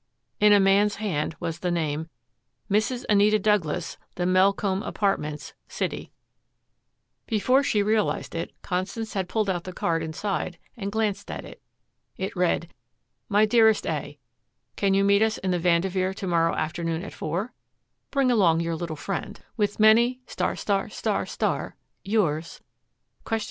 In 0.39 0.51
a 0.51 0.59
man's 0.59 0.95
hand 0.95 1.35
was 1.39 1.59
the 1.59 1.69
name, 1.69 2.09
"Mrs. 2.71 3.05
Anita 3.07 3.37
Douglas, 3.37 3.97
The 4.15 4.25
Melcombe 4.25 4.81
Apartments, 4.81 5.53
City" 5.67 6.11
Before 7.27 7.61
she 7.61 7.83
realized 7.83 8.33
it, 8.33 8.49
Constance 8.63 9.13
had 9.13 9.29
pulled 9.29 9.47
out 9.47 9.63
the 9.63 9.71
card 9.71 10.01
inside 10.01 10.57
and 10.75 10.91
glanced 10.91 11.29
at 11.29 11.45
it. 11.45 11.61
It 12.17 12.35
read: 12.35 12.73
MY 13.29 13.45
DEAREST 13.45 13.85
A: 13.85 14.17
Can 14.75 14.95
you 14.95 15.03
meet 15.03 15.21
us 15.21 15.37
in 15.37 15.51
the 15.51 15.59
Vanderveer 15.59 16.15
to 16.15 16.25
morrow 16.25 16.55
afternoon 16.55 17.03
at 17.03 17.13
four? 17.13 17.53
Bring 18.09 18.31
along 18.31 18.59
your 18.61 18.75
little 18.75 18.95
friend. 18.95 19.39
With 19.55 19.79
many 19.79 20.21
Yours 22.03 22.59